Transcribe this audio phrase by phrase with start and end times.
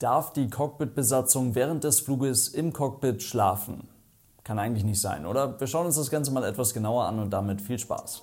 [0.00, 3.88] Darf die Cockpitbesatzung während des Fluges im Cockpit schlafen?
[4.44, 5.58] Kann eigentlich nicht sein, oder?
[5.58, 8.22] Wir schauen uns das Ganze mal etwas genauer an und damit viel Spaß.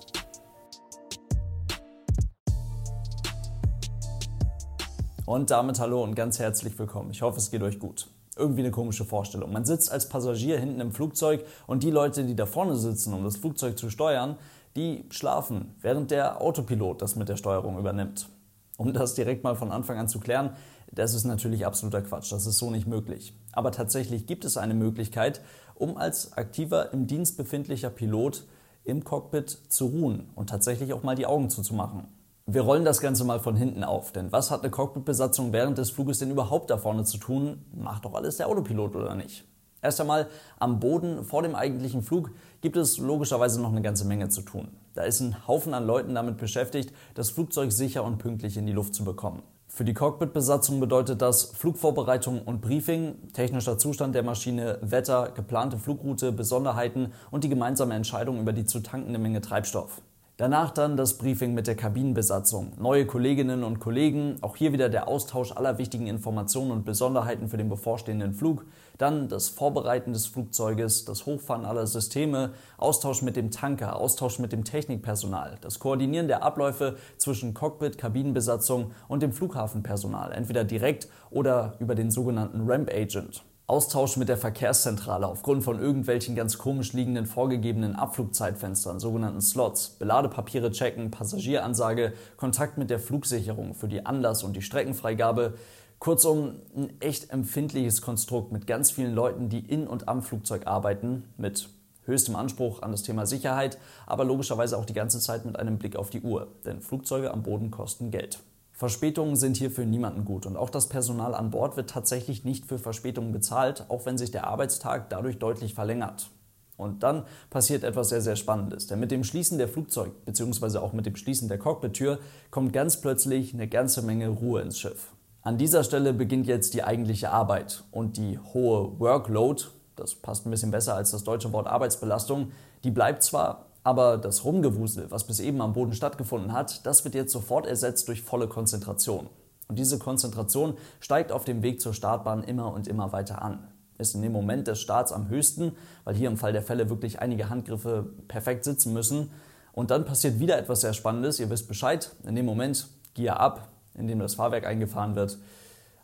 [5.26, 7.10] Und damit hallo und ganz herzlich willkommen.
[7.10, 8.08] Ich hoffe, es geht euch gut.
[8.38, 9.52] Irgendwie eine komische Vorstellung.
[9.52, 13.22] Man sitzt als Passagier hinten im Flugzeug und die Leute, die da vorne sitzen, um
[13.22, 14.38] das Flugzeug zu steuern,
[14.76, 18.30] die schlafen, während der Autopilot das mit der Steuerung übernimmt.
[18.76, 20.50] Um das direkt mal von Anfang an zu klären,
[20.92, 23.34] das ist natürlich absoluter Quatsch, das ist so nicht möglich.
[23.52, 25.40] Aber tatsächlich gibt es eine Möglichkeit,
[25.74, 28.44] um als aktiver im Dienst befindlicher Pilot
[28.84, 32.06] im Cockpit zu ruhen und tatsächlich auch mal die Augen zuzumachen.
[32.46, 35.90] Wir rollen das Ganze mal von hinten auf, denn was hat eine Cockpitbesatzung während des
[35.90, 37.64] Fluges denn überhaupt da vorne zu tun?
[37.74, 39.44] Macht doch alles der Autopilot oder nicht?
[39.82, 44.28] Erst einmal am Boden vor dem eigentlichen Flug gibt es logischerweise noch eine ganze Menge
[44.28, 44.68] zu tun.
[44.96, 48.72] Da ist ein Haufen an Leuten damit beschäftigt, das Flugzeug sicher und pünktlich in die
[48.72, 49.42] Luft zu bekommen.
[49.68, 56.32] Für die Cockpitbesatzung bedeutet das Flugvorbereitung und Briefing, technischer Zustand der Maschine, Wetter, geplante Flugroute,
[56.32, 60.00] Besonderheiten und die gemeinsame Entscheidung über die zu tankende Menge Treibstoff.
[60.38, 65.08] Danach dann das Briefing mit der Kabinenbesatzung, neue Kolleginnen und Kollegen, auch hier wieder der
[65.08, 68.66] Austausch aller wichtigen Informationen und Besonderheiten für den bevorstehenden Flug,
[68.98, 74.52] dann das Vorbereiten des Flugzeuges, das Hochfahren aller Systeme, Austausch mit dem Tanker, Austausch mit
[74.52, 81.76] dem Technikpersonal, das Koordinieren der Abläufe zwischen Cockpit, Kabinenbesatzung und dem Flughafenpersonal, entweder direkt oder
[81.78, 83.42] über den sogenannten Ramp Agent.
[83.68, 90.70] Austausch mit der Verkehrszentrale aufgrund von irgendwelchen ganz komisch liegenden vorgegebenen Abflugzeitfenstern, sogenannten Slots, Beladepapiere
[90.70, 95.54] checken, Passagieransage, Kontakt mit der Flugsicherung für die Anlass- und die Streckenfreigabe.
[95.98, 101.24] Kurzum, ein echt empfindliches Konstrukt mit ganz vielen Leuten, die in und am Flugzeug arbeiten,
[101.36, 101.68] mit
[102.04, 105.96] höchstem Anspruch an das Thema Sicherheit, aber logischerweise auch die ganze Zeit mit einem Blick
[105.96, 108.38] auf die Uhr, denn Flugzeuge am Boden kosten Geld.
[108.76, 112.66] Verspätungen sind hier für niemanden gut und auch das Personal an Bord wird tatsächlich nicht
[112.66, 116.28] für Verspätungen bezahlt, auch wenn sich der Arbeitstag dadurch deutlich verlängert.
[116.76, 118.86] Und dann passiert etwas sehr, sehr Spannendes.
[118.86, 122.18] Denn mit dem Schließen der Flugzeug, beziehungsweise auch mit dem Schließen der Cockpit-Tür,
[122.50, 125.14] kommt ganz plötzlich eine ganze Menge Ruhe ins Schiff.
[125.40, 129.62] An dieser Stelle beginnt jetzt die eigentliche Arbeit und die hohe Workload,
[129.94, 132.52] das passt ein bisschen besser als das deutsche Wort Arbeitsbelastung,
[132.84, 137.14] die bleibt zwar, aber das Rumgewusel, was bis eben am Boden stattgefunden hat, das wird
[137.14, 139.28] jetzt sofort ersetzt durch volle Konzentration.
[139.68, 143.68] Und diese Konzentration steigt auf dem Weg zur Startbahn immer und immer weiter an.
[143.96, 147.20] Ist in dem Moment des Starts am höchsten, weil hier im Fall der Fälle wirklich
[147.20, 149.30] einige Handgriffe perfekt sitzen müssen.
[149.72, 151.38] Und dann passiert wieder etwas sehr Spannendes.
[151.38, 152.10] Ihr wisst Bescheid.
[152.24, 155.38] In dem Moment, Gear ab, in dem das Fahrwerk eingefahren wird.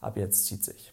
[0.00, 0.91] Ab jetzt zieht sich.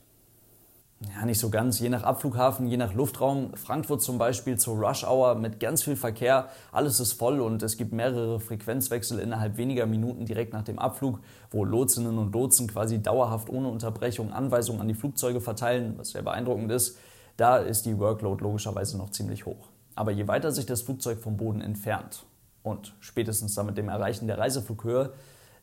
[1.02, 1.80] Ja, nicht so ganz.
[1.80, 3.56] Je nach Abflughafen, je nach Luftraum.
[3.56, 6.50] Frankfurt zum Beispiel zur Rush Hour mit ganz viel Verkehr.
[6.74, 11.22] Alles ist voll und es gibt mehrere Frequenzwechsel innerhalb weniger Minuten direkt nach dem Abflug,
[11.52, 16.22] wo Lotsinnen und Lotsen quasi dauerhaft ohne Unterbrechung Anweisungen an die Flugzeuge verteilen, was sehr
[16.22, 16.98] beeindruckend ist.
[17.38, 19.70] Da ist die Workload logischerweise noch ziemlich hoch.
[19.96, 22.26] Aber je weiter sich das Flugzeug vom Boden entfernt
[22.62, 25.14] und spätestens dann mit dem Erreichen der Reiseflughöhe,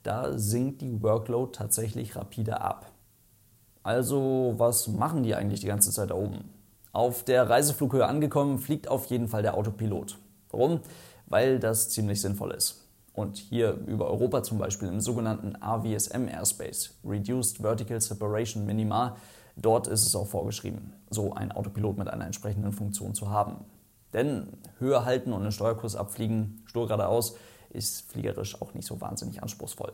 [0.03, 2.91] da sinkt die Workload tatsächlich rapide ab.
[3.87, 6.51] Also, was machen die eigentlich die ganze Zeit da oben?
[6.91, 10.19] Auf der Reiseflughöhe angekommen, fliegt auf jeden Fall der Autopilot.
[10.51, 10.81] Warum?
[11.27, 12.85] Weil das ziemlich sinnvoll ist.
[13.13, 19.15] Und hier über Europa zum Beispiel im sogenannten AVSM Airspace, Reduced Vertical Separation Minima,
[19.55, 23.67] dort ist es auch vorgeschrieben, so ein Autopilot mit einer entsprechenden Funktion zu haben.
[24.13, 24.49] Denn
[24.81, 27.37] Höhe halten und einen Steuerkurs abfliegen, stur geradeaus,
[27.71, 29.93] ist fliegerisch auch nicht so wahnsinnig anspruchsvoll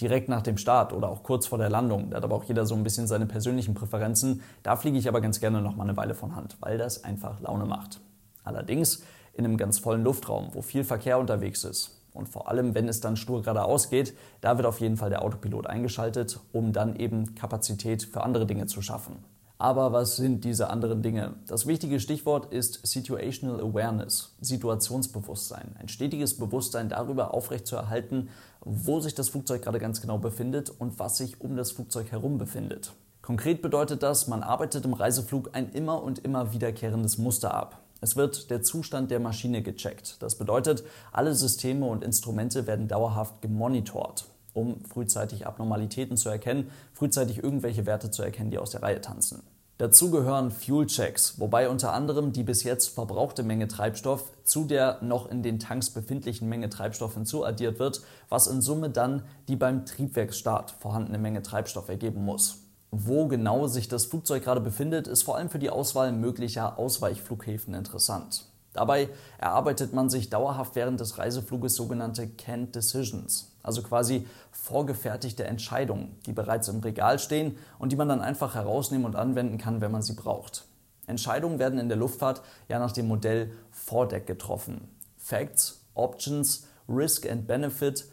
[0.00, 2.10] direkt nach dem Start oder auch kurz vor der Landung.
[2.10, 4.42] Da hat aber auch jeder so ein bisschen seine persönlichen Präferenzen.
[4.62, 7.40] Da fliege ich aber ganz gerne noch mal eine Weile von Hand, weil das einfach
[7.40, 8.00] Laune macht.
[8.42, 9.02] Allerdings
[9.32, 12.00] in einem ganz vollen Luftraum, wo viel Verkehr unterwegs ist.
[12.12, 15.22] Und vor allem, wenn es dann stur geradeaus geht, da wird auf jeden Fall der
[15.22, 19.16] Autopilot eingeschaltet, um dann eben Kapazität für andere Dinge zu schaffen.
[19.58, 21.34] Aber was sind diese anderen Dinge?
[21.46, 25.76] Das wichtige Stichwort ist Situational Awareness, Situationsbewusstsein.
[25.78, 31.18] Ein stetiges Bewusstsein darüber aufrechtzuerhalten, wo sich das Flugzeug gerade ganz genau befindet und was
[31.18, 32.92] sich um das Flugzeug herum befindet.
[33.22, 37.80] Konkret bedeutet das, man arbeitet im Reiseflug ein immer und immer wiederkehrendes Muster ab.
[38.00, 40.20] Es wird der Zustand der Maschine gecheckt.
[40.20, 47.42] Das bedeutet, alle Systeme und Instrumente werden dauerhaft gemonitort um frühzeitig Abnormalitäten zu erkennen, frühzeitig
[47.42, 49.42] irgendwelche Werte zu erkennen, die aus der Reihe tanzen.
[49.76, 55.28] Dazu gehören Fuel-Checks, wobei unter anderem die bis jetzt verbrauchte Menge Treibstoff zu der noch
[55.28, 60.76] in den Tanks befindlichen Menge Treibstoff hinzuaddiert wird, was in Summe dann die beim Triebwerksstart
[60.78, 62.60] vorhandene Menge Treibstoff ergeben muss.
[62.92, 67.74] Wo genau sich das Flugzeug gerade befindet, ist vor allem für die Auswahl möglicher Ausweichflughäfen
[67.74, 68.46] interessant.
[68.74, 76.16] Dabei erarbeitet man sich dauerhaft während des Reisefluges sogenannte Canned Decisions, also quasi vorgefertigte Entscheidungen,
[76.26, 79.92] die bereits im Regal stehen und die man dann einfach herausnehmen und anwenden kann, wenn
[79.92, 80.66] man sie braucht.
[81.06, 84.88] Entscheidungen werden in der Luftfahrt ja nach dem Modell Vordeck getroffen.
[85.16, 88.06] Facts, Options, Risk and Benefit,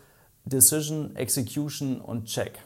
[0.45, 2.59] Decision, Execution und Check.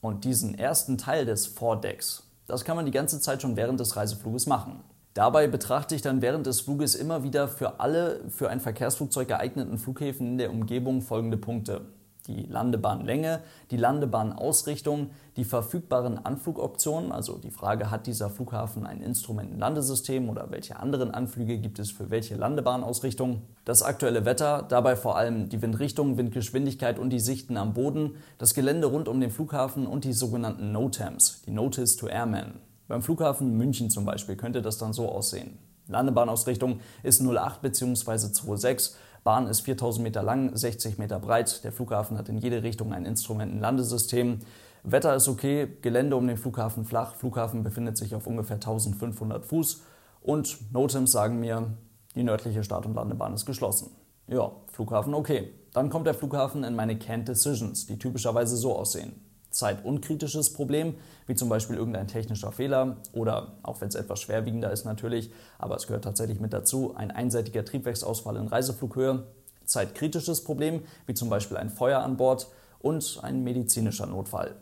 [0.00, 3.96] Und diesen ersten Teil des Vordecks, das kann man die ganze Zeit schon während des
[3.96, 4.84] Reisefluges machen.
[5.14, 9.76] Dabei betrachte ich dann während des Fluges immer wieder für alle für ein Verkehrsflugzeug geeigneten
[9.76, 11.82] Flughäfen in der Umgebung folgende Punkte.
[12.28, 13.40] Die Landebahnlänge,
[13.72, 20.78] die Landebahnausrichtung, die verfügbaren Anflugoptionen, also die Frage, hat dieser Flughafen ein Instrumentenlandesystem oder welche
[20.78, 26.16] anderen Anflüge gibt es für welche Landebahnausrichtung, das aktuelle Wetter, dabei vor allem die Windrichtung,
[26.16, 30.70] Windgeschwindigkeit und die Sichten am Boden, das Gelände rund um den Flughafen und die sogenannten
[30.70, 32.71] NOTAMs, die Notice to Airmen.
[32.88, 35.58] Beim Flughafen München zum Beispiel könnte das dann so aussehen.
[35.88, 38.16] Landebahnausrichtung ist 08 bzw.
[38.18, 38.96] 26.
[39.24, 41.62] Bahn ist 4000 Meter lang, 60 Meter breit.
[41.64, 44.40] Der Flughafen hat in jede Richtung ein Instrumentenlandesystem.
[44.82, 47.14] Wetter ist okay, Gelände um den Flughafen flach.
[47.14, 49.82] Flughafen befindet sich auf ungefähr 1500 Fuß.
[50.22, 51.74] Und Notems sagen mir,
[52.16, 53.92] die nördliche Start- und Landebahn ist geschlossen.
[54.26, 55.52] Ja, Flughafen okay.
[55.72, 60.94] Dann kommt der Flughafen in meine Canned Decisions, die typischerweise so aussehen zeitunkritisches Problem,
[61.26, 65.76] wie zum Beispiel irgendein technischer Fehler oder, auch wenn es etwas schwerwiegender ist natürlich, aber
[65.76, 69.24] es gehört tatsächlich mit dazu, ein einseitiger Triebwerksausfall in Reiseflughöhe,
[69.64, 72.48] zeitkritisches Problem, wie zum Beispiel ein Feuer an Bord
[72.80, 74.56] und ein medizinischer Notfall.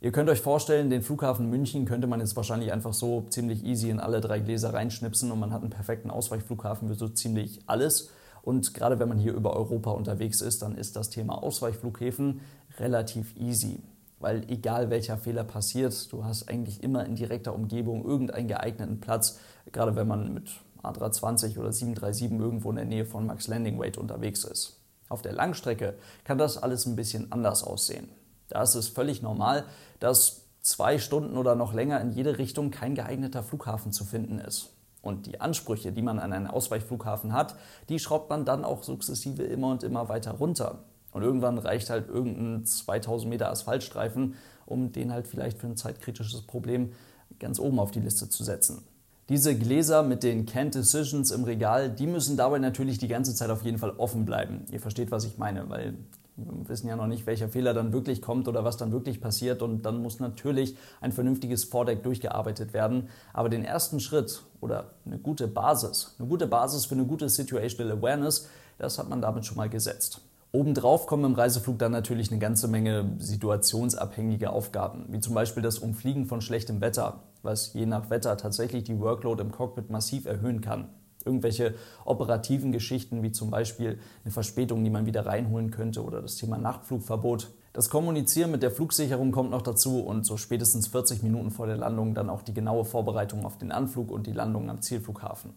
[0.00, 3.88] Ihr könnt euch vorstellen, den Flughafen München könnte man jetzt wahrscheinlich einfach so ziemlich easy
[3.88, 8.10] in alle drei Gläser reinschnipsen und man hat einen perfekten Ausweichflughafen für so ziemlich alles.
[8.42, 12.42] Und gerade wenn man hier über Europa unterwegs ist, dann ist das Thema Ausweichflughäfen
[12.78, 13.80] relativ easy
[14.24, 19.38] weil egal welcher Fehler passiert, du hast eigentlich immer in direkter Umgebung irgendeinen geeigneten Platz,
[19.70, 20.48] gerade wenn man mit
[20.82, 24.80] A320 oder 737 irgendwo in der Nähe von Max Landing Weight unterwegs ist.
[25.10, 25.92] Auf der Langstrecke
[26.24, 28.08] kann das alles ein bisschen anders aussehen.
[28.48, 29.64] Da ist es völlig normal,
[30.00, 34.70] dass zwei Stunden oder noch länger in jede Richtung kein geeigneter Flughafen zu finden ist.
[35.02, 37.56] Und die Ansprüche, die man an einen Ausweichflughafen hat,
[37.90, 40.78] die schraubt man dann auch sukzessive immer und immer weiter runter.
[41.14, 44.34] Und irgendwann reicht halt irgendein 2000 Meter Asphaltstreifen,
[44.66, 46.92] um den halt vielleicht für ein zeitkritisches Problem
[47.38, 48.82] ganz oben auf die Liste zu setzen.
[49.28, 53.48] Diese Gläser mit den Canned Decisions im Regal, die müssen dabei natürlich die ganze Zeit
[53.48, 54.66] auf jeden Fall offen bleiben.
[54.70, 55.94] Ihr versteht, was ich meine, weil
[56.36, 59.62] wir wissen ja noch nicht, welcher Fehler dann wirklich kommt oder was dann wirklich passiert.
[59.62, 63.08] Und dann muss natürlich ein vernünftiges Vordeck durchgearbeitet werden.
[63.32, 67.96] Aber den ersten Schritt oder eine gute Basis, eine gute Basis für eine gute Situational
[67.96, 70.20] Awareness, das hat man damit schon mal gesetzt.
[70.54, 75.80] Obendrauf kommen im Reiseflug dann natürlich eine ganze Menge situationsabhängige Aufgaben, wie zum Beispiel das
[75.80, 80.60] Umfliegen von schlechtem Wetter, was je nach Wetter tatsächlich die Workload im Cockpit massiv erhöhen
[80.60, 80.90] kann.
[81.24, 81.74] Irgendwelche
[82.04, 86.56] operativen Geschichten wie zum Beispiel eine Verspätung, die man wieder reinholen könnte oder das Thema
[86.56, 87.50] Nachtflugverbot.
[87.72, 91.78] Das Kommunizieren mit der Flugsicherung kommt noch dazu und so spätestens 40 Minuten vor der
[91.78, 95.50] Landung dann auch die genaue Vorbereitung auf den Anflug und die Landung am Zielflughafen.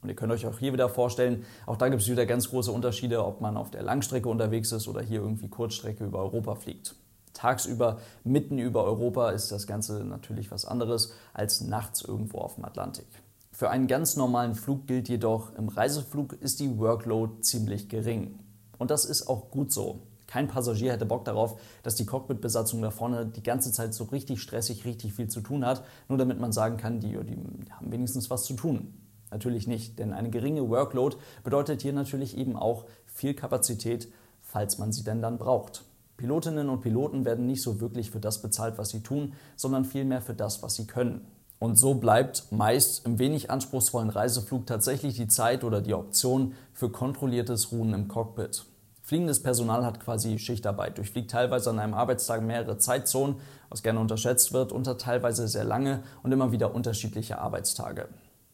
[0.00, 2.70] Und ihr könnt euch auch hier wieder vorstellen, auch da gibt es wieder ganz große
[2.70, 6.94] Unterschiede, ob man auf der Langstrecke unterwegs ist oder hier irgendwie Kurzstrecke über Europa fliegt.
[7.32, 12.64] Tagsüber, mitten über Europa ist das Ganze natürlich was anderes als nachts irgendwo auf dem
[12.64, 13.06] Atlantik.
[13.52, 18.38] Für einen ganz normalen Flug gilt jedoch, im Reiseflug ist die Workload ziemlich gering.
[18.78, 20.02] Und das ist auch gut so.
[20.28, 24.42] Kein Passagier hätte Bock darauf, dass die Cockpitbesatzung da vorne die ganze Zeit so richtig
[24.42, 28.30] stressig, richtig viel zu tun hat, nur damit man sagen kann, die, die haben wenigstens
[28.30, 29.07] was zu tun.
[29.30, 34.08] Natürlich nicht, denn eine geringe Workload bedeutet hier natürlich eben auch viel Kapazität,
[34.40, 35.84] falls man sie denn dann braucht.
[36.16, 40.20] Pilotinnen und Piloten werden nicht so wirklich für das bezahlt, was sie tun, sondern vielmehr
[40.20, 41.26] für das, was sie können.
[41.60, 46.90] Und so bleibt meist im wenig anspruchsvollen Reiseflug tatsächlich die Zeit oder die Option für
[46.90, 48.64] kontrolliertes Ruhen im Cockpit.
[49.02, 53.36] Fliegendes Personal hat quasi Schichtarbeit, durchfliegt teilweise an einem Arbeitstag mehrere Zeitzonen,
[53.70, 58.08] was gerne unterschätzt wird, unter teilweise sehr lange und immer wieder unterschiedliche Arbeitstage.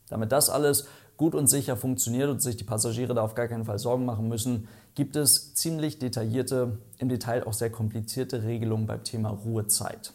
[0.08, 3.64] Damit das alles gut und sicher funktioniert und sich die Passagiere da auf gar keinen
[3.64, 9.04] Fall Sorgen machen müssen, gibt es ziemlich detaillierte, im Detail auch sehr komplizierte Regelungen beim
[9.04, 10.12] Thema Ruhezeit.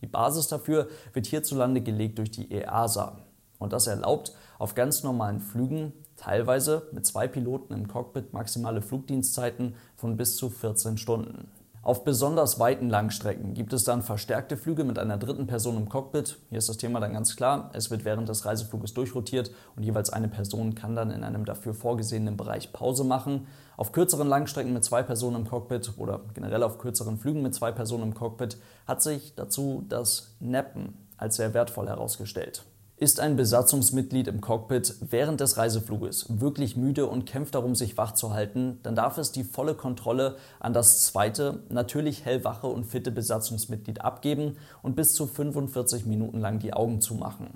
[0.00, 3.18] Die Basis dafür wird hierzulande gelegt durch die EASA.
[3.58, 9.74] Und das erlaubt auf ganz normalen Flügen, teilweise mit zwei Piloten im Cockpit, maximale Flugdienstzeiten
[9.96, 11.48] von bis zu 14 Stunden.
[11.84, 16.38] Auf besonders weiten Langstrecken gibt es dann verstärkte Flüge mit einer dritten Person im Cockpit.
[16.48, 17.70] Hier ist das Thema dann ganz klar.
[17.72, 21.74] Es wird während des Reisefluges durchrotiert und jeweils eine Person kann dann in einem dafür
[21.74, 23.48] vorgesehenen Bereich Pause machen.
[23.76, 27.72] Auf kürzeren Langstrecken mit zwei Personen im Cockpit oder generell auf kürzeren Flügen mit zwei
[27.72, 32.62] Personen im Cockpit hat sich dazu das Nappen als sehr wertvoll herausgestellt.
[33.02, 38.14] Ist ein Besatzungsmitglied im Cockpit während des Reisefluges wirklich müde und kämpft darum, sich wach
[38.14, 43.10] zu halten, dann darf es die volle Kontrolle an das zweite, natürlich hellwache und fitte
[43.10, 47.48] Besatzungsmitglied abgeben und bis zu 45 Minuten lang die Augen zumachen.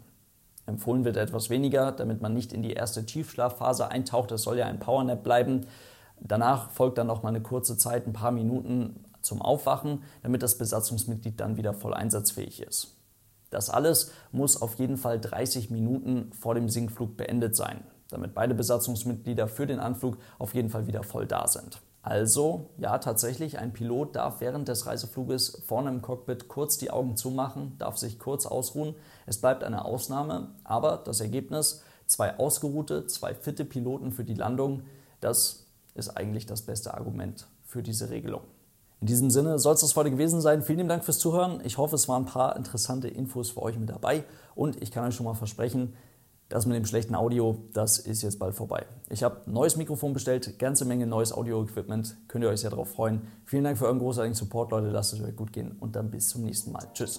[0.67, 4.33] Empfohlen wird etwas weniger, damit man nicht in die erste Tiefschlafphase eintaucht.
[4.33, 5.69] Es soll ja ein Powernap bleiben.
[6.19, 10.59] Danach folgt dann noch mal eine kurze Zeit, ein paar Minuten zum Aufwachen, damit das
[10.59, 12.96] Besatzungsmitglied dann wieder voll einsatzfähig ist.
[13.57, 18.55] Das alles muss auf jeden Fall 30 Minuten vor dem Sinkflug beendet sein, damit beide
[18.55, 21.81] Besatzungsmitglieder für den Anflug auf jeden Fall wieder voll da sind.
[22.03, 27.17] Also, ja, tatsächlich, ein Pilot darf während des Reisefluges vorne im Cockpit kurz die Augen
[27.17, 28.95] zumachen, darf sich kurz ausruhen.
[29.25, 34.83] Es bleibt eine Ausnahme, aber das Ergebnis, zwei ausgeruhte, zwei fitte Piloten für die Landung,
[35.21, 38.43] das ist eigentlich das beste Argument für diese Regelung.
[39.01, 40.63] In diesem Sinne soll es das heute gewesen sein.
[40.63, 41.61] Vielen Dank fürs Zuhören.
[41.65, 44.25] Ich hoffe, es waren ein paar interessante Infos für euch mit dabei.
[44.55, 45.95] Und ich kann euch schon mal versprechen,
[46.49, 48.87] das mit dem schlechten Audio, das ist jetzt bald vorbei.
[49.11, 52.17] Ich habe neues Mikrofon bestellt, ganze Menge neues Audio-Equipment.
[52.29, 53.27] Könnt ihr euch sehr darauf freuen.
[53.45, 54.89] Vielen Dank für euren großartigen Support, Leute.
[54.89, 56.87] Lasst es euch gut gehen und dann bis zum nächsten Mal.
[56.95, 57.19] Tschüss.